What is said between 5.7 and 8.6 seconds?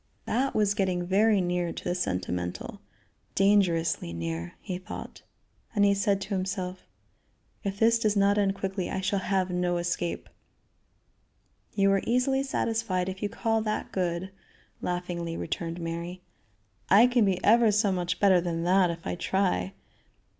and he said to himself: "If this does not end